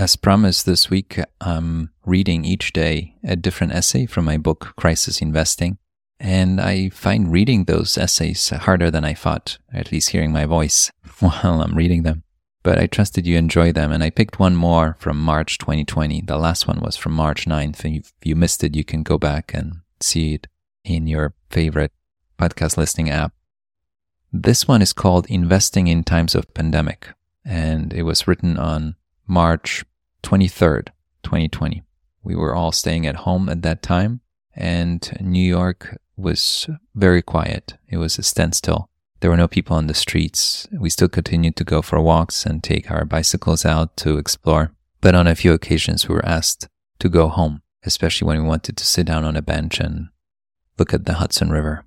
As 0.00 0.16
promised 0.16 0.64
this 0.64 0.88
week, 0.88 1.20
I'm 1.42 1.90
reading 2.06 2.42
each 2.42 2.72
day 2.72 3.16
a 3.22 3.36
different 3.36 3.74
essay 3.74 4.06
from 4.06 4.24
my 4.24 4.38
book, 4.38 4.72
Crisis 4.74 5.20
Investing. 5.20 5.76
And 6.18 6.58
I 6.58 6.88
find 6.88 7.30
reading 7.30 7.64
those 7.64 7.98
essays 7.98 8.48
harder 8.48 8.90
than 8.90 9.04
I 9.04 9.12
thought, 9.12 9.58
at 9.74 9.92
least 9.92 10.08
hearing 10.08 10.32
my 10.32 10.46
voice 10.46 10.90
while 11.18 11.60
I'm 11.60 11.74
reading 11.74 12.02
them. 12.02 12.22
But 12.62 12.78
I 12.78 12.86
trusted 12.86 13.26
you 13.26 13.36
enjoy 13.36 13.72
them, 13.72 13.92
and 13.92 14.02
I 14.02 14.08
picked 14.08 14.38
one 14.38 14.56
more 14.56 14.96
from 14.98 15.20
March 15.20 15.58
2020. 15.58 16.22
The 16.22 16.38
last 16.38 16.66
one 16.66 16.80
was 16.80 16.96
from 16.96 17.12
March 17.12 17.44
9th. 17.44 17.84
And 17.84 17.96
if 17.96 18.10
you 18.24 18.34
missed 18.34 18.64
it, 18.64 18.74
you 18.74 18.84
can 18.84 19.02
go 19.02 19.18
back 19.18 19.52
and 19.52 19.80
see 20.00 20.32
it 20.32 20.46
in 20.82 21.08
your 21.08 21.34
favorite 21.50 21.92
podcast 22.38 22.78
listening 22.78 23.10
app. 23.10 23.34
This 24.32 24.66
one 24.66 24.80
is 24.80 24.94
called 24.94 25.26
Investing 25.28 25.88
in 25.88 26.04
Times 26.04 26.34
of 26.34 26.54
Pandemic, 26.54 27.08
and 27.44 27.92
it 27.92 28.04
was 28.04 28.26
written 28.26 28.56
on 28.56 28.96
March 29.26 29.84
23rd, 30.22 30.88
2020. 31.22 31.82
We 32.22 32.36
were 32.36 32.54
all 32.54 32.72
staying 32.72 33.06
at 33.06 33.16
home 33.16 33.48
at 33.48 33.62
that 33.62 33.82
time, 33.82 34.20
and 34.54 35.16
New 35.20 35.42
York 35.42 35.98
was 36.16 36.68
very 36.94 37.22
quiet. 37.22 37.78
It 37.88 37.96
was 37.96 38.18
a 38.18 38.22
standstill. 38.22 38.88
There 39.20 39.30
were 39.30 39.36
no 39.36 39.48
people 39.48 39.76
on 39.76 39.86
the 39.86 39.94
streets. 39.94 40.66
We 40.72 40.90
still 40.90 41.08
continued 41.08 41.56
to 41.56 41.64
go 41.64 41.82
for 41.82 42.00
walks 42.00 42.46
and 42.46 42.62
take 42.62 42.90
our 42.90 43.04
bicycles 43.04 43.64
out 43.64 43.96
to 43.98 44.16
explore. 44.18 44.72
But 45.00 45.14
on 45.14 45.26
a 45.26 45.34
few 45.34 45.52
occasions, 45.52 46.08
we 46.08 46.14
were 46.14 46.24
asked 46.24 46.68
to 46.98 47.08
go 47.08 47.28
home, 47.28 47.62
especially 47.84 48.26
when 48.26 48.42
we 48.42 48.48
wanted 48.48 48.76
to 48.76 48.86
sit 48.86 49.06
down 49.06 49.24
on 49.24 49.36
a 49.36 49.42
bench 49.42 49.80
and 49.80 50.08
look 50.78 50.94
at 50.94 51.04
the 51.04 51.14
Hudson 51.14 51.50
River. 51.50 51.84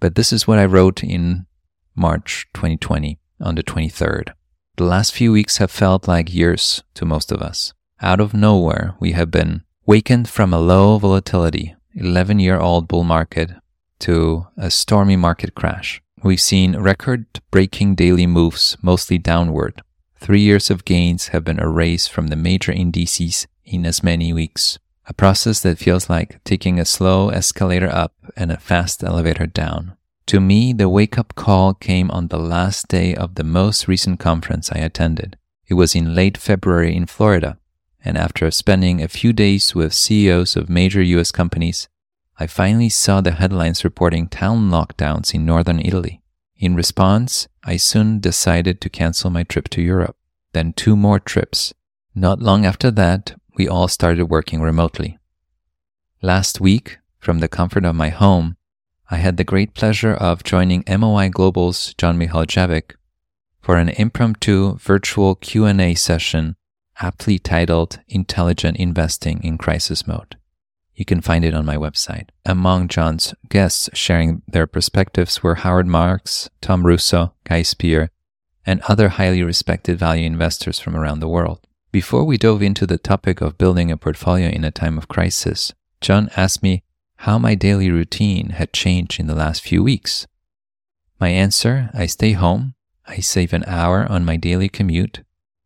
But 0.00 0.16
this 0.16 0.32
is 0.32 0.46
what 0.46 0.58
I 0.58 0.64
wrote 0.64 1.02
in 1.02 1.46
March 1.94 2.48
2020 2.54 3.18
on 3.40 3.54
the 3.54 3.62
23rd. 3.62 4.32
The 4.76 4.84
last 4.84 5.12
few 5.12 5.30
weeks 5.30 5.58
have 5.58 5.70
felt 5.70 6.08
like 6.08 6.34
years 6.34 6.82
to 6.94 7.04
most 7.04 7.30
of 7.30 7.40
us. 7.40 7.72
Out 8.02 8.18
of 8.18 8.34
nowhere, 8.34 8.96
we 8.98 9.12
have 9.12 9.30
been 9.30 9.62
wakened 9.86 10.28
from 10.28 10.52
a 10.52 10.58
low 10.58 10.98
volatility, 10.98 11.76
11 11.94 12.40
year 12.40 12.58
old 12.58 12.88
bull 12.88 13.04
market 13.04 13.52
to 14.00 14.48
a 14.56 14.72
stormy 14.72 15.14
market 15.14 15.54
crash. 15.54 16.02
We've 16.24 16.40
seen 16.40 16.76
record 16.76 17.26
breaking 17.52 17.94
daily 17.94 18.26
moves, 18.26 18.76
mostly 18.82 19.16
downward. 19.16 19.80
Three 20.16 20.40
years 20.40 20.70
of 20.70 20.84
gains 20.84 21.28
have 21.28 21.44
been 21.44 21.60
erased 21.60 22.10
from 22.10 22.26
the 22.26 22.36
major 22.36 22.72
indices 22.72 23.46
in 23.64 23.86
as 23.86 24.02
many 24.02 24.32
weeks. 24.32 24.80
A 25.06 25.14
process 25.14 25.60
that 25.60 25.78
feels 25.78 26.10
like 26.10 26.42
taking 26.42 26.80
a 26.80 26.84
slow 26.84 27.28
escalator 27.28 27.90
up 27.90 28.12
and 28.36 28.50
a 28.50 28.56
fast 28.56 29.04
elevator 29.04 29.46
down. 29.46 29.96
To 30.26 30.40
me, 30.40 30.72
the 30.72 30.88
wake 30.88 31.18
up 31.18 31.34
call 31.34 31.74
came 31.74 32.10
on 32.10 32.28
the 32.28 32.38
last 32.38 32.88
day 32.88 33.14
of 33.14 33.34
the 33.34 33.44
most 33.44 33.86
recent 33.86 34.18
conference 34.18 34.72
I 34.72 34.78
attended. 34.78 35.36
It 35.66 35.74
was 35.74 35.94
in 35.94 36.14
late 36.14 36.38
February 36.38 36.96
in 36.96 37.06
Florida, 37.06 37.58
and 38.02 38.16
after 38.16 38.50
spending 38.50 39.02
a 39.02 39.08
few 39.08 39.32
days 39.32 39.74
with 39.74 39.92
CEOs 39.92 40.56
of 40.56 40.70
major 40.70 41.02
US 41.02 41.30
companies, 41.30 41.88
I 42.38 42.46
finally 42.46 42.88
saw 42.88 43.20
the 43.20 43.32
headlines 43.32 43.84
reporting 43.84 44.28
town 44.28 44.70
lockdowns 44.70 45.34
in 45.34 45.44
northern 45.44 45.78
Italy. 45.78 46.22
In 46.56 46.74
response, 46.74 47.46
I 47.62 47.76
soon 47.76 48.20
decided 48.20 48.80
to 48.80 48.88
cancel 48.88 49.30
my 49.30 49.42
trip 49.42 49.68
to 49.70 49.82
Europe, 49.82 50.16
then 50.52 50.72
two 50.72 50.96
more 50.96 51.20
trips. 51.20 51.74
Not 52.14 52.40
long 52.40 52.64
after 52.64 52.90
that, 52.92 53.34
we 53.56 53.68
all 53.68 53.88
started 53.88 54.26
working 54.26 54.60
remotely. 54.60 55.18
Last 56.22 56.60
week, 56.60 56.98
from 57.18 57.40
the 57.40 57.48
comfort 57.48 57.84
of 57.84 57.94
my 57.94 58.08
home, 58.08 58.56
I 59.10 59.16
had 59.16 59.36
the 59.36 59.44
great 59.44 59.74
pleasure 59.74 60.14
of 60.14 60.44
joining 60.44 60.82
MOI 60.88 61.28
Global's 61.28 61.92
Jon 61.98 62.18
Mihaljevic 62.18 62.92
for 63.60 63.76
an 63.76 63.90
impromptu 63.90 64.78
virtual 64.78 65.34
Q&A 65.34 65.94
session 65.94 66.56
aptly 67.00 67.38
titled 67.38 68.00
Intelligent 68.08 68.78
Investing 68.78 69.42
in 69.42 69.58
Crisis 69.58 70.06
Mode. 70.06 70.36
You 70.94 71.04
can 71.04 71.20
find 71.20 71.44
it 71.44 71.54
on 71.54 71.66
my 71.66 71.76
website. 71.76 72.28
Among 72.46 72.88
Jon's 72.88 73.34
guests 73.48 73.90
sharing 73.94 74.42
their 74.46 74.66
perspectives 74.66 75.42
were 75.42 75.56
Howard 75.56 75.86
Marks, 75.86 76.48
Tom 76.60 76.86
Russo, 76.86 77.34
Guy 77.44 77.62
Spier, 77.62 78.10
and 78.64 78.80
other 78.82 79.10
highly 79.10 79.42
respected 79.42 79.98
value 79.98 80.24
investors 80.24 80.78
from 80.78 80.96
around 80.96 81.20
the 81.20 81.28
world. 81.28 81.66
Before 81.90 82.24
we 82.24 82.38
dove 82.38 82.62
into 82.62 82.86
the 82.86 82.98
topic 82.98 83.40
of 83.40 83.58
building 83.58 83.90
a 83.90 83.96
portfolio 83.96 84.48
in 84.48 84.64
a 84.64 84.70
time 84.70 84.96
of 84.96 85.08
crisis, 85.08 85.72
John 86.00 86.30
asked 86.36 86.62
me 86.62 86.84
how 87.24 87.38
my 87.38 87.54
daily 87.54 87.90
routine 87.90 88.50
had 88.50 88.70
changed 88.70 89.18
in 89.18 89.26
the 89.26 89.34
last 89.34 89.62
few 89.62 89.82
weeks. 89.82 90.26
My 91.18 91.30
answer 91.30 91.88
I 91.94 92.04
stay 92.04 92.32
home, 92.32 92.74
I 93.06 93.20
save 93.20 93.54
an 93.54 93.64
hour 93.66 94.06
on 94.10 94.26
my 94.26 94.36
daily 94.36 94.68
commute, 94.68 95.22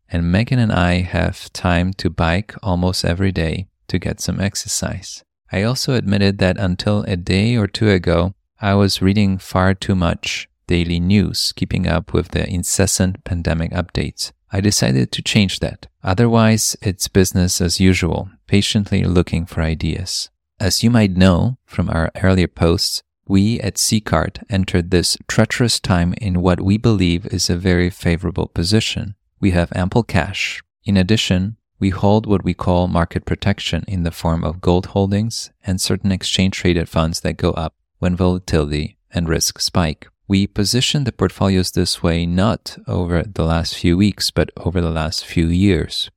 and 0.09 0.31
Megan 0.31 0.61
and 0.61 0.71
I 0.73 1.01
have 1.01 1.53
time 1.53 1.93
to 1.95 2.11
bike 2.11 2.55
almost 2.63 3.05
every 3.05 3.33
day 3.33 3.67
to 3.89 3.99
get 3.99 4.21
some 4.21 4.39
exercise. 4.41 5.25
I 5.51 5.65
also 5.65 5.95
admitted 5.95 6.39
that 6.39 6.59
until 6.59 7.03
a 7.03 7.17
day 7.17 7.57
or 7.57 7.67
two 7.67 7.91
ago, 7.91 8.35
I 8.61 8.75
was 8.75 9.03
reading 9.03 9.37
far 9.37 9.75
too 9.75 9.97
much 9.97 10.49
daily 10.69 11.01
news, 11.01 11.53
keeping 11.57 11.89
up 11.89 12.13
with 12.13 12.29
the 12.29 12.49
incessant 12.49 13.25
pandemic 13.25 13.73
updates. 13.73 14.31
I 14.53 14.61
decided 14.61 15.11
to 15.11 15.23
change 15.23 15.59
that. 15.59 15.89
Otherwise, 16.05 16.77
it's 16.81 17.09
business 17.09 17.61
as 17.61 17.81
usual, 17.81 18.31
patiently 18.47 19.03
looking 19.03 19.45
for 19.45 19.63
ideas. 19.63 20.31
As 20.61 20.83
you 20.83 20.91
might 20.91 21.17
know 21.17 21.57
from 21.65 21.89
our 21.89 22.11
earlier 22.21 22.49
posts, 22.49 23.05
we 23.29 23.61
at 23.61 23.77
Sicart 23.77 24.43
entered 24.51 24.91
this 24.91 25.17
treacherous 25.29 25.79
time 25.79 26.15
in 26.15 26.43
what 26.43 26.61
we 26.61 26.77
believe 26.77 27.27
is 27.27 27.49
a 27.49 27.57
very 27.57 27.91
favorable 27.91 28.49
position. 28.49 29.15
We 29.39 29.53
have 29.53 29.73
ample 29.77 30.03
cash. 30.03 30.61
In 30.85 30.97
addition, 30.97 31.59
we 31.79 31.91
hold 31.91 32.27
what 32.27 32.43
we 32.43 32.55
call 32.55 32.89
market 32.89 33.25
protection 33.25 33.85
in 33.87 34.03
the 34.03 34.11
form 34.11 34.43
of 34.43 34.61
gold 34.61 34.87
holdings 34.87 35.53
and 35.65 35.81
certain 35.81 36.11
exchange 36.11 36.57
traded 36.57 36.89
funds 36.89 37.21
that 37.21 37.37
go 37.37 37.53
up 37.53 37.75
when 38.01 38.17
volatility 38.17 38.99
and 39.13 39.29
risk 39.29 39.61
spike. 39.61 40.09
We 40.27 40.49
position 40.49 41.05
the 41.05 41.13
portfolios 41.13 41.71
this 41.71 42.03
way 42.03 42.27
not 42.27 42.77
over 42.89 43.23
the 43.23 43.45
last 43.45 43.77
few 43.77 43.97
weeks, 43.97 44.33
but 44.33 44.51
over 44.57 44.81
the 44.81 44.91
last 44.91 45.25
few 45.25 45.47
years. 45.47 46.11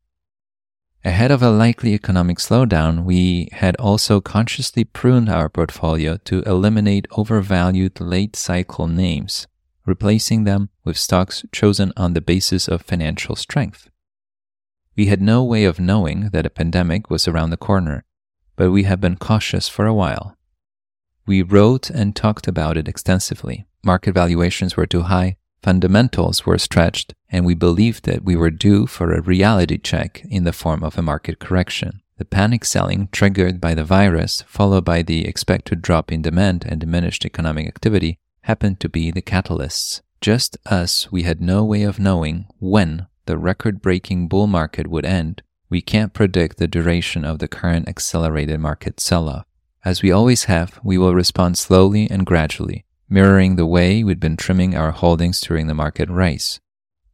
Ahead 1.04 1.32
of 1.32 1.42
a 1.42 1.50
likely 1.50 1.96
economic 1.96 2.38
slowdown, 2.38 3.06
we 3.06 3.50
had 3.54 3.76
also 3.78 4.22
consciously 4.22 4.84
pruned 4.84 5.30
our 5.30 5.50
portfolio 5.50 6.18
to 6.26 6.44
eliminate 6.44 7.08
overvalued 7.18 8.00
late 8.00 8.36
cycle 8.36 8.88
names, 8.88 9.48
replacing 9.84 10.44
them 10.44 10.70
with 10.84 10.98
stocks 10.98 11.44
chosen 11.52 11.92
on 11.98 12.14
the 12.14 12.22
basis 12.22 12.68
of 12.68 12.84
financial 12.84 13.36
strength. 13.36 13.90
We 14.96 15.08
had 15.08 15.24
no 15.24 15.44
way 15.44 15.64
of 15.64 15.80
knowing 15.80 16.30
that 16.34 16.46
a 16.46 16.52
pandemic 16.52 17.10
was 17.10 17.28
around 17.28 17.50
the 17.50 17.58
corner, 17.58 18.04
but 18.56 18.70
we 18.70 18.84
have 18.84 19.02
been 19.02 19.16
cautious 19.16 19.68
for 19.68 19.88
a 19.88 19.96
while. 19.96 20.38
We 21.26 21.42
wrote 21.42 21.90
and 21.90 22.16
talked 22.16 22.48
about 22.48 22.78
it 22.78 22.88
extensively. 22.88 23.66
Market 23.84 24.14
valuations 24.14 24.78
were 24.78 24.86
too 24.86 25.04
high, 25.04 25.38
fundamentals 25.62 26.46
were 26.46 26.58
stretched, 26.58 27.14
and 27.30 27.46
we 27.46 27.54
believed 27.54 28.06
that 28.06 28.24
we 28.24 28.36
were 28.36 28.50
due 28.50 28.88
for 28.88 29.14
a 29.14 29.22
reality 29.22 29.78
check 29.78 30.24
in 30.30 30.44
the 30.44 30.54
form 30.54 30.84
of 30.84 30.98
a 30.98 31.02
market 31.02 31.40
correction. 31.40 32.02
The 32.18 32.26
panic 32.26 32.66
selling 32.66 33.10
triggered 33.12 33.60
by 33.60 33.74
the 33.74 33.84
virus, 33.84 34.44
followed 34.48 34.86
by 34.86 35.02
the 35.02 35.26
expected 35.26 35.82
drop 35.82 36.12
in 36.12 36.22
demand 36.22 36.66
and 36.68 36.80
diminished 36.80 37.26
economic 37.26 37.68
activity, 37.68 38.20
happened 38.42 38.80
to 38.80 38.90
be 38.90 39.12
the 39.12 39.22
catalysts. 39.22 40.02
Just 40.20 40.58
as 40.70 41.08
we 41.12 41.24
had 41.24 41.42
no 41.42 41.64
way 41.64 41.84
of 41.84 42.00
knowing 42.00 42.46
when 42.60 43.08
the 43.26 43.38
record 43.38 43.82
breaking 43.82 44.28
bull 44.28 44.48
market 44.48 44.88
would 44.88 45.06
end, 45.06 45.42
we 45.70 45.82
can't 45.82 46.14
predict 46.14 46.58
the 46.58 46.68
duration 46.68 47.26
of 47.26 47.40
the 47.40 47.48
current 47.48 47.88
accelerated 47.88 48.60
market 48.60 49.00
sell 49.00 49.30
off. 49.30 49.46
As 49.84 50.04
we 50.04 50.12
always 50.12 50.44
have, 50.44 50.80
we 50.84 50.98
will 50.98 51.16
respond 51.16 51.58
slowly 51.58 52.08
and 52.12 52.24
gradually, 52.26 52.86
mirroring 53.12 53.58
the 53.58 53.66
way 53.66 54.06
we'd 54.06 54.22
been 54.22 54.38
trimming 54.38 54.74
our 54.74 54.92
holdings 54.92 55.42
during 55.42 55.68
the 55.68 55.74
market 55.74 56.10
rise. 56.10 56.62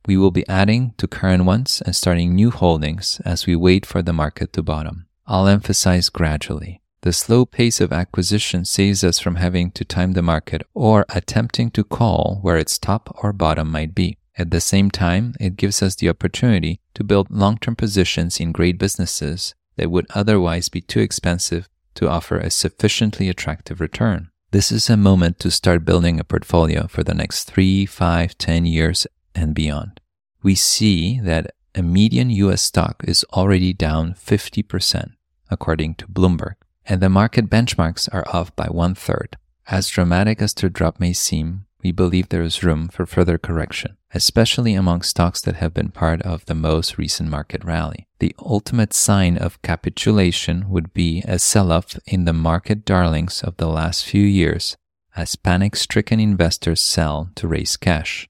We 0.06 0.16
will 0.16 0.30
be 0.30 0.48
adding 0.48 0.94
to 1.00 1.08
current 1.08 1.46
ones 1.46 1.82
and 1.84 1.96
starting 1.96 2.36
new 2.36 2.52
holdings 2.52 3.20
as 3.26 3.48
we 3.48 3.56
wait 3.56 3.84
for 3.84 4.04
the 4.04 4.14
market 4.14 4.54
to 4.54 4.62
bottom. 4.62 5.08
I'll 5.26 5.48
emphasize 5.48 6.10
gradually. 6.10 6.82
The 7.02 7.12
slow 7.12 7.46
pace 7.46 7.82
of 7.82 7.92
acquisition 7.92 8.64
saves 8.64 9.04
us 9.04 9.18
from 9.18 9.36
having 9.36 9.72
to 9.72 9.84
time 9.84 10.14
the 10.14 10.22
market 10.22 10.62
or 10.76 11.06
attempting 11.10 11.72
to 11.72 11.84
call 11.84 12.40
where 12.44 12.58
its 12.58 12.78
top 12.78 13.18
or 13.24 13.34
bottom 13.34 13.72
might 13.72 13.96
be. 13.96 14.18
At 14.38 14.52
the 14.52 14.62
same 14.62 14.92
time, 14.92 15.34
it 15.40 15.58
gives 15.58 15.82
us 15.82 15.96
the 15.96 16.10
opportunity 16.10 16.80
to 16.94 17.04
build 17.04 17.32
long 17.32 17.58
term 17.58 17.76
positions 17.76 18.40
in 18.40 18.52
great 18.52 18.78
businesses 18.78 19.56
that 19.78 19.90
would 19.90 20.06
otherwise 20.14 20.70
be 20.70 20.82
too 20.82 21.00
expensive 21.00 21.68
to 21.96 22.08
offer 22.08 22.38
a 22.38 22.52
sufficiently 22.52 23.30
attractive 23.30 23.82
return. 23.82 24.30
This 24.52 24.72
is 24.72 24.90
a 24.90 24.96
moment 24.96 25.40
to 25.40 25.52
start 25.52 25.84
building 25.84 26.22
a 26.22 26.24
portfolio 26.24 26.88
for 26.88 27.04
the 27.04 27.14
next 27.14 27.44
three, 27.44 27.86
five, 27.86 28.38
ten 28.38 28.66
years 28.66 29.06
and 29.36 29.54
beyond. 29.54 30.00
We 30.42 30.56
see 30.56 31.20
that 31.20 31.54
a 31.76 31.84
median 31.84 32.30
US 32.30 32.62
stock 32.62 33.04
is 33.06 33.26
already 33.34 33.74
down 33.74 34.14
50%, 34.14 35.12
according 35.52 35.96
to 35.96 36.08
Bloomberg, 36.08 36.56
and 36.86 37.02
the 37.02 37.10
market 37.10 37.50
benchmarks 37.50 38.08
are 38.14 38.26
off 38.32 38.56
by 38.56 38.68
one 38.68 38.96
third. 38.96 39.36
As 39.68 39.90
dramatic 39.90 40.42
as 40.42 40.54
the 40.54 40.70
drop 40.70 40.98
may 40.98 41.12
seem, 41.12 41.66
we 41.88 41.92
believe 41.94 42.28
there 42.28 42.44
is 42.44 42.66
room 42.66 42.90
for 42.90 43.06
further 43.06 43.38
correction, 43.38 43.96
especially 44.14 44.74
among 44.74 45.02
stocks 45.02 45.40
that 45.40 45.56
have 45.56 45.74
been 45.74 45.88
part 45.88 46.22
of 46.24 46.46
the 46.46 46.54
most 46.54 46.98
recent 46.98 47.30
market 47.30 47.64
rally. 47.64 48.06
The 48.20 48.36
ultimate 48.40 48.94
sign 48.94 49.38
of 49.38 49.62
capitulation 49.62 50.70
would 50.70 50.94
be 50.94 51.24
a 51.26 51.40
sell 51.40 51.72
off 51.72 51.98
in 52.06 52.26
the 52.26 52.34
market 52.34 52.84
darlings 52.84 53.42
of 53.42 53.56
the 53.56 53.70
last 53.70 54.04
few 54.04 54.26
years 54.26 54.76
as 55.16 55.38
panic 55.38 55.78
stricken 55.78 56.20
investors 56.20 56.82
sell 56.82 57.30
to 57.36 57.48
raise 57.48 57.78
cash. 57.78 58.28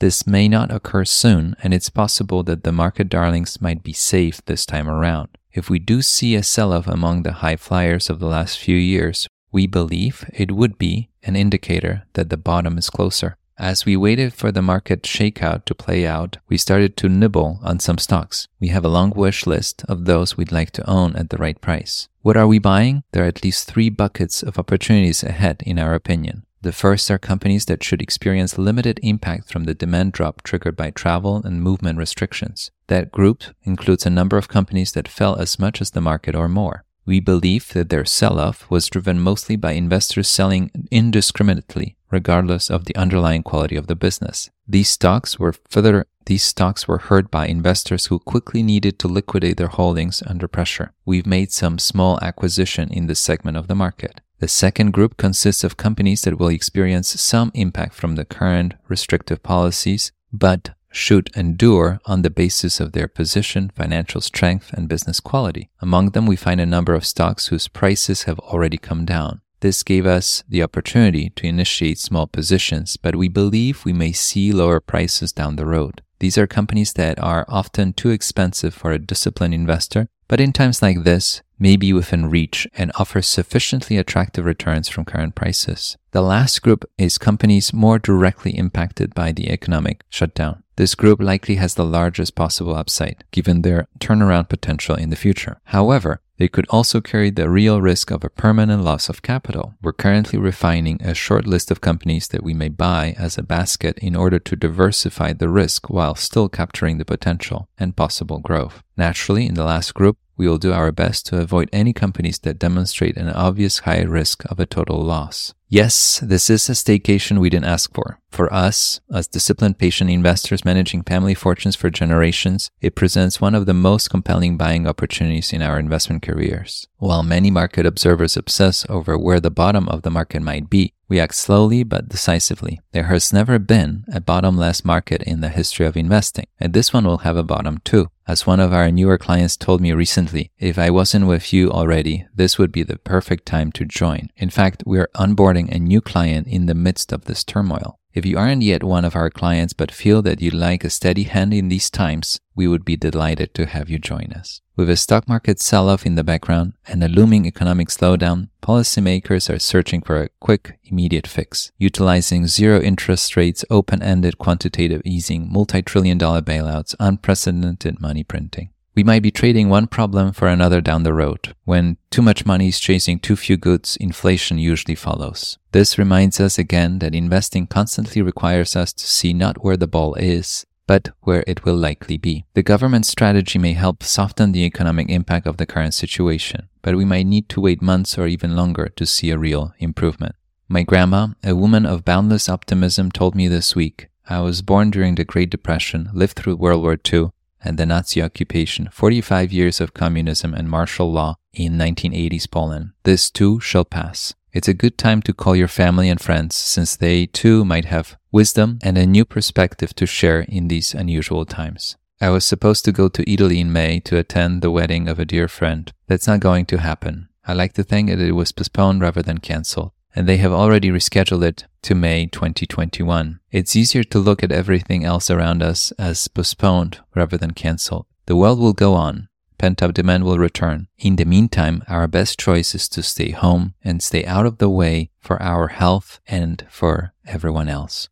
This 0.00 0.26
may 0.26 0.48
not 0.48 0.72
occur 0.72 1.04
soon, 1.04 1.54
and 1.62 1.72
it's 1.72 1.90
possible 1.90 2.42
that 2.42 2.64
the 2.64 2.72
market 2.72 3.08
darlings 3.08 3.60
might 3.60 3.84
be 3.84 3.92
safe 3.92 4.44
this 4.46 4.66
time 4.66 4.88
around. 4.88 5.28
If 5.52 5.70
we 5.70 5.78
do 5.78 6.02
see 6.02 6.34
a 6.34 6.42
sell 6.42 6.72
off 6.72 6.88
among 6.88 7.22
the 7.22 7.34
high 7.34 7.56
flyers 7.56 8.10
of 8.10 8.18
the 8.18 8.26
last 8.26 8.58
few 8.58 8.76
years, 8.76 9.28
we 9.52 9.66
believe 9.66 10.28
it 10.32 10.52
would 10.52 10.78
be 10.78 11.10
an 11.22 11.36
indicator 11.36 12.04
that 12.14 12.30
the 12.30 12.36
bottom 12.36 12.78
is 12.78 12.90
closer. 12.90 13.36
As 13.58 13.84
we 13.84 13.94
waited 13.94 14.32
for 14.32 14.50
the 14.50 14.62
market 14.62 15.02
shakeout 15.02 15.66
to 15.66 15.74
play 15.74 16.06
out, 16.06 16.38
we 16.48 16.56
started 16.56 16.96
to 16.96 17.10
nibble 17.10 17.60
on 17.62 17.78
some 17.78 17.98
stocks. 17.98 18.48
We 18.58 18.68
have 18.68 18.86
a 18.86 18.88
long 18.88 19.10
wish 19.10 19.46
list 19.46 19.84
of 19.86 20.06
those 20.06 20.34
we'd 20.34 20.50
like 20.50 20.70
to 20.72 20.88
own 20.88 21.14
at 21.14 21.28
the 21.28 21.36
right 21.36 21.60
price. 21.60 22.08
What 22.22 22.38
are 22.38 22.46
we 22.46 22.58
buying? 22.58 23.02
There 23.12 23.22
are 23.24 23.28
at 23.28 23.44
least 23.44 23.68
three 23.68 23.90
buckets 23.90 24.42
of 24.42 24.58
opportunities 24.58 25.22
ahead, 25.22 25.62
in 25.66 25.78
our 25.78 25.92
opinion. 25.92 26.46
The 26.62 26.72
first 26.72 27.10
are 27.10 27.18
companies 27.18 27.66
that 27.66 27.84
should 27.84 28.00
experience 28.00 28.58
limited 28.58 28.98
impact 29.02 29.50
from 29.52 29.64
the 29.64 29.74
demand 29.74 30.12
drop 30.12 30.42
triggered 30.42 30.76
by 30.76 30.90
travel 30.90 31.42
and 31.44 31.62
movement 31.62 31.98
restrictions. 31.98 32.70
That 32.86 33.10
group 33.10 33.44
includes 33.62 34.06
a 34.06 34.10
number 34.10 34.38
of 34.38 34.48
companies 34.48 34.92
that 34.92 35.08
fell 35.08 35.36
as 35.36 35.58
much 35.58 35.82
as 35.82 35.90
the 35.90 36.00
market 36.00 36.34
or 36.34 36.48
more. 36.48 36.84
We 37.06 37.20
believe 37.20 37.68
that 37.72 37.88
their 37.88 38.04
sell 38.04 38.38
off 38.38 38.70
was 38.70 38.88
driven 38.88 39.20
mostly 39.20 39.56
by 39.56 39.72
investors 39.72 40.28
selling 40.28 40.70
indiscriminately, 40.90 41.96
regardless 42.10 42.70
of 42.70 42.84
the 42.84 42.96
underlying 42.96 43.42
quality 43.42 43.76
of 43.76 43.86
the 43.86 43.96
business. 43.96 44.50
These 44.68 44.90
stocks 44.90 45.38
were 45.38 45.54
further 45.68 46.06
these 46.26 46.42
stocks 46.44 46.86
were 46.86 46.98
hurt 46.98 47.30
by 47.30 47.46
investors 47.46 48.06
who 48.06 48.18
quickly 48.20 48.62
needed 48.62 48.98
to 48.98 49.08
liquidate 49.08 49.56
their 49.56 49.68
holdings 49.68 50.22
under 50.26 50.46
pressure. 50.46 50.92
We've 51.04 51.26
made 51.26 51.50
some 51.50 51.78
small 51.78 52.20
acquisition 52.22 52.88
in 52.92 53.06
this 53.06 53.18
segment 53.18 53.56
of 53.56 53.66
the 53.66 53.74
market. 53.74 54.20
The 54.38 54.46
second 54.46 54.92
group 54.92 55.16
consists 55.16 55.64
of 55.64 55.76
companies 55.76 56.22
that 56.22 56.38
will 56.38 56.48
experience 56.48 57.08
some 57.20 57.50
impact 57.54 57.94
from 57.94 58.14
the 58.14 58.24
current 58.24 58.74
restrictive 58.88 59.42
policies, 59.42 60.12
but 60.32 60.70
should 60.90 61.30
endure 61.36 62.00
on 62.04 62.22
the 62.22 62.30
basis 62.30 62.80
of 62.80 62.92
their 62.92 63.08
position, 63.08 63.70
financial 63.74 64.20
strength, 64.20 64.72
and 64.72 64.88
business 64.88 65.20
quality. 65.20 65.70
Among 65.80 66.10
them, 66.10 66.26
we 66.26 66.36
find 66.36 66.60
a 66.60 66.66
number 66.66 66.94
of 66.94 67.06
stocks 67.06 67.46
whose 67.46 67.68
prices 67.68 68.24
have 68.24 68.38
already 68.40 68.78
come 68.78 69.04
down. 69.04 69.40
This 69.60 69.82
gave 69.82 70.06
us 70.06 70.42
the 70.48 70.62
opportunity 70.62 71.30
to 71.36 71.46
initiate 71.46 71.98
small 71.98 72.26
positions, 72.26 72.96
but 72.96 73.16
we 73.16 73.28
believe 73.28 73.84
we 73.84 73.92
may 73.92 74.12
see 74.12 74.52
lower 74.52 74.80
prices 74.80 75.32
down 75.32 75.56
the 75.56 75.66
road. 75.66 76.02
These 76.18 76.38
are 76.38 76.46
companies 76.46 76.94
that 76.94 77.18
are 77.18 77.44
often 77.48 77.92
too 77.92 78.10
expensive 78.10 78.74
for 78.74 78.92
a 78.92 78.98
disciplined 78.98 79.54
investor, 79.54 80.08
but 80.28 80.40
in 80.40 80.52
times 80.52 80.80
like 80.80 81.04
this, 81.04 81.42
may 81.58 81.76
be 81.76 81.92
within 81.92 82.30
reach 82.30 82.66
and 82.74 82.90
offer 82.98 83.20
sufficiently 83.20 83.98
attractive 83.98 84.46
returns 84.46 84.88
from 84.88 85.04
current 85.04 85.34
prices. 85.34 85.98
The 86.12 86.22
last 86.22 86.62
group 86.62 86.90
is 86.96 87.18
companies 87.18 87.72
more 87.74 87.98
directly 87.98 88.56
impacted 88.56 89.14
by 89.14 89.32
the 89.32 89.50
economic 89.50 90.04
shutdown. 90.08 90.62
This 90.80 90.94
group 90.94 91.20
likely 91.20 91.56
has 91.56 91.74
the 91.74 91.84
largest 91.84 92.34
possible 92.34 92.74
upside, 92.74 93.22
given 93.32 93.60
their 93.60 93.86
turnaround 93.98 94.48
potential 94.48 94.94
in 94.94 95.10
the 95.10 95.22
future. 95.24 95.60
However, 95.64 96.22
they 96.38 96.48
could 96.48 96.64
also 96.70 97.02
carry 97.02 97.28
the 97.28 97.50
real 97.50 97.82
risk 97.82 98.10
of 98.10 98.24
a 98.24 98.30
permanent 98.30 98.82
loss 98.82 99.10
of 99.10 99.20
capital. 99.20 99.74
We're 99.82 99.92
currently 99.92 100.38
refining 100.38 100.98
a 101.02 101.12
short 101.12 101.46
list 101.46 101.70
of 101.70 101.82
companies 101.82 102.28
that 102.28 102.42
we 102.42 102.54
may 102.54 102.70
buy 102.70 103.14
as 103.18 103.36
a 103.36 103.42
basket 103.42 103.98
in 103.98 104.16
order 104.16 104.38
to 104.38 104.56
diversify 104.56 105.34
the 105.34 105.50
risk 105.50 105.90
while 105.90 106.14
still 106.14 106.48
capturing 106.48 106.96
the 106.96 107.04
potential 107.04 107.68
and 107.76 107.94
possible 107.94 108.38
growth. 108.38 108.82
Naturally, 108.96 109.44
in 109.44 109.56
the 109.56 109.66
last 109.66 109.92
group, 109.92 110.16
we 110.38 110.48
will 110.48 110.56
do 110.56 110.72
our 110.72 110.92
best 110.92 111.26
to 111.26 111.42
avoid 111.42 111.68
any 111.74 111.92
companies 111.92 112.38
that 112.38 112.58
demonstrate 112.58 113.18
an 113.18 113.28
obvious 113.28 113.80
high 113.80 114.00
risk 114.00 114.46
of 114.50 114.58
a 114.58 114.64
total 114.64 115.02
loss. 115.02 115.52
Yes, 115.72 116.18
this 116.18 116.50
is 116.50 116.68
a 116.68 116.72
staycation 116.72 117.38
we 117.38 117.48
didn't 117.48 117.66
ask 117.66 117.94
for. 117.94 118.18
For 118.32 118.52
us, 118.52 119.00
as 119.12 119.28
disciplined 119.28 119.78
patient 119.78 120.10
investors 120.10 120.64
managing 120.64 121.04
family 121.04 121.32
fortunes 121.34 121.76
for 121.76 121.90
generations, 121.90 122.72
it 122.80 122.96
presents 122.96 123.40
one 123.40 123.54
of 123.54 123.66
the 123.66 123.74
most 123.74 124.10
compelling 124.10 124.56
buying 124.56 124.88
opportunities 124.88 125.52
in 125.52 125.62
our 125.62 125.78
investment 125.78 126.22
careers. 126.22 126.88
While 126.98 127.22
many 127.22 127.52
market 127.52 127.86
observers 127.86 128.36
obsess 128.36 128.84
over 128.88 129.16
where 129.16 129.38
the 129.38 129.50
bottom 129.50 129.88
of 129.88 130.02
the 130.02 130.10
market 130.10 130.42
might 130.42 130.68
be, 130.68 130.92
we 131.08 131.18
act 131.18 131.34
slowly 131.34 131.82
but 131.82 132.08
decisively. 132.08 132.80
There 132.92 133.04
has 133.04 133.32
never 133.32 133.58
been 133.58 134.04
a 134.12 134.20
bottomless 134.20 134.84
market 134.84 135.22
in 135.24 135.40
the 135.40 135.48
history 135.48 135.84
of 135.84 135.96
investing, 135.96 136.46
and 136.60 136.72
this 136.72 136.92
one 136.92 137.04
will 137.04 137.18
have 137.18 137.36
a 137.36 137.42
bottom 137.42 137.78
too. 137.84 138.10
As 138.28 138.46
one 138.46 138.60
of 138.60 138.72
our 138.72 138.92
newer 138.92 139.18
clients 139.18 139.56
told 139.56 139.80
me 139.80 139.92
recently, 139.92 140.52
if 140.56 140.78
I 140.78 140.88
wasn't 140.88 141.26
with 141.26 141.52
you 141.52 141.68
already, 141.68 142.28
this 142.32 142.58
would 142.58 142.70
be 142.70 142.84
the 142.84 142.98
perfect 142.98 143.44
time 143.44 143.72
to 143.72 143.84
join. 143.84 144.30
In 144.36 144.50
fact, 144.50 144.84
we 144.86 145.00
are 145.00 145.10
onboarding 145.16 145.59
a 145.68 145.78
new 145.78 146.00
client 146.00 146.46
in 146.46 146.66
the 146.66 146.74
midst 146.74 147.12
of 147.12 147.26
this 147.26 147.44
turmoil. 147.44 147.98
If 148.12 148.26
you 148.26 148.38
aren't 148.38 148.62
yet 148.62 148.82
one 148.82 149.04
of 149.04 149.14
our 149.14 149.30
clients 149.30 149.72
but 149.72 149.92
feel 149.92 150.20
that 150.22 150.40
you'd 150.40 150.54
like 150.54 150.82
a 150.82 150.90
steady 150.90 151.24
hand 151.24 151.54
in 151.54 151.68
these 151.68 151.90
times, 151.90 152.40
we 152.56 152.66
would 152.66 152.84
be 152.84 152.96
delighted 152.96 153.54
to 153.54 153.66
have 153.66 153.88
you 153.88 153.98
join 153.98 154.32
us. 154.32 154.60
With 154.74 154.90
a 154.90 154.96
stock 154.96 155.28
market 155.28 155.60
sell 155.60 155.88
off 155.88 156.04
in 156.04 156.16
the 156.16 156.24
background 156.24 156.72
and 156.88 157.04
a 157.04 157.08
looming 157.08 157.46
economic 157.46 157.88
slowdown, 157.88 158.48
policymakers 158.62 159.48
are 159.54 159.58
searching 159.58 160.00
for 160.00 160.22
a 160.22 160.30
quick, 160.40 160.78
immediate 160.84 161.26
fix, 161.26 161.70
utilizing 161.78 162.46
zero 162.46 162.80
interest 162.80 163.36
rates, 163.36 163.64
open 163.70 164.02
ended 164.02 164.38
quantitative 164.38 165.02
easing, 165.04 165.52
multi 165.52 165.82
trillion 165.82 166.18
dollar 166.18 166.40
bailouts, 166.40 166.96
unprecedented 166.98 168.00
money 168.00 168.24
printing. 168.24 168.70
We 168.94 169.04
might 169.04 169.22
be 169.22 169.30
trading 169.30 169.68
one 169.68 169.86
problem 169.86 170.32
for 170.32 170.48
another 170.48 170.80
down 170.80 171.04
the 171.04 171.14
road. 171.14 171.54
When 171.64 171.96
too 172.10 172.22
much 172.22 172.44
money 172.44 172.68
is 172.68 172.80
chasing 172.80 173.18
too 173.18 173.36
few 173.36 173.56
goods, 173.56 173.96
inflation 173.96 174.58
usually 174.58 174.96
follows. 174.96 175.58
This 175.72 175.96
reminds 175.96 176.40
us 176.40 176.58
again 176.58 176.98
that 176.98 177.14
investing 177.14 177.66
constantly 177.66 178.20
requires 178.20 178.74
us 178.74 178.92
to 178.92 179.06
see 179.06 179.32
not 179.32 179.62
where 179.62 179.76
the 179.76 179.86
ball 179.86 180.14
is, 180.14 180.66
but 180.86 181.10
where 181.20 181.44
it 181.46 181.64
will 181.64 181.76
likely 181.76 182.18
be. 182.18 182.44
The 182.54 182.64
government 182.64 183.06
strategy 183.06 183.60
may 183.60 183.74
help 183.74 184.02
soften 184.02 184.50
the 184.50 184.64
economic 184.64 185.08
impact 185.08 185.46
of 185.46 185.56
the 185.56 185.66
current 185.66 185.94
situation, 185.94 186.68
but 186.82 186.96
we 186.96 187.04
might 187.04 187.26
need 187.26 187.48
to 187.50 187.60
wait 187.60 187.80
months 187.80 188.18
or 188.18 188.26
even 188.26 188.56
longer 188.56 188.88
to 188.96 189.06
see 189.06 189.30
a 189.30 189.38
real 189.38 189.72
improvement. 189.78 190.34
My 190.68 190.82
grandma, 190.82 191.28
a 191.44 191.54
woman 191.54 191.86
of 191.86 192.04
boundless 192.04 192.48
optimism, 192.48 193.12
told 193.12 193.36
me 193.36 193.46
this 193.46 193.76
week 193.76 194.08
I 194.28 194.40
was 194.40 194.62
born 194.62 194.90
during 194.90 195.14
the 195.14 195.24
Great 195.24 195.50
Depression, 195.50 196.10
lived 196.12 196.36
through 196.36 196.56
World 196.56 196.82
War 196.82 196.98
II, 197.12 197.30
and 197.62 197.78
the 197.78 197.86
Nazi 197.86 198.22
occupation, 198.22 198.88
45 198.92 199.52
years 199.52 199.80
of 199.80 199.94
communism 199.94 200.54
and 200.54 200.68
martial 200.68 201.12
law 201.12 201.36
in 201.52 201.74
1980s 201.74 202.50
Poland. 202.50 202.90
This 203.04 203.30
too 203.30 203.60
shall 203.60 203.84
pass. 203.84 204.34
It's 204.52 204.68
a 204.68 204.74
good 204.74 204.98
time 204.98 205.22
to 205.22 205.32
call 205.32 205.54
your 205.54 205.68
family 205.68 206.08
and 206.08 206.20
friends 206.20 206.56
since 206.56 206.96
they 206.96 207.26
too 207.26 207.64
might 207.64 207.84
have 207.84 208.16
wisdom 208.32 208.78
and 208.82 208.98
a 208.98 209.06
new 209.06 209.24
perspective 209.24 209.94
to 209.94 210.06
share 210.06 210.40
in 210.40 210.68
these 210.68 210.94
unusual 210.94 211.44
times. 211.44 211.96
I 212.20 212.30
was 212.30 212.44
supposed 212.44 212.84
to 212.84 212.92
go 212.92 213.08
to 213.08 213.30
Italy 213.30 213.60
in 213.60 213.72
May 213.72 214.00
to 214.00 214.18
attend 214.18 214.60
the 214.60 214.70
wedding 214.70 215.08
of 215.08 215.18
a 215.18 215.24
dear 215.24 215.48
friend. 215.48 215.92
That's 216.06 216.26
not 216.26 216.40
going 216.40 216.66
to 216.66 216.78
happen. 216.78 217.28
I 217.46 217.54
like 217.54 217.72
to 217.74 217.84
think 217.84 218.10
that 218.10 218.20
it 218.20 218.32
was 218.32 218.52
postponed 218.52 219.00
rather 219.00 219.22
than 219.22 219.38
cancelled 219.38 219.92
and 220.14 220.28
they 220.28 220.36
have 220.36 220.52
already 220.52 220.90
rescheduled 220.90 221.42
it 221.42 221.66
to 221.82 221.94
May 221.94 222.26
2021. 222.26 223.40
It's 223.50 223.76
easier 223.76 224.04
to 224.04 224.18
look 224.18 224.42
at 224.42 224.52
everything 224.52 225.04
else 225.04 225.30
around 225.30 225.62
us 225.62 225.92
as 225.92 226.28
postponed 226.28 227.00
rather 227.14 227.36
than 227.36 227.52
canceled. 227.52 228.06
The 228.26 228.36
world 228.36 228.58
will 228.58 228.74
go 228.74 228.94
on. 228.94 229.28
Pent 229.58 229.82
up 229.82 229.94
demand 229.94 230.24
will 230.24 230.38
return. 230.38 230.88
In 230.98 231.16
the 231.16 231.24
meantime, 231.24 231.82
our 231.88 232.06
best 232.06 232.38
choice 232.38 232.74
is 232.74 232.88
to 232.90 233.02
stay 233.02 233.30
home 233.30 233.74
and 233.82 234.02
stay 234.02 234.24
out 234.24 234.46
of 234.46 234.58
the 234.58 234.70
way 234.70 235.10
for 235.18 235.42
our 235.42 235.68
health 235.68 236.20
and 236.26 236.66
for 236.70 237.12
everyone 237.26 237.68
else. 237.68 238.10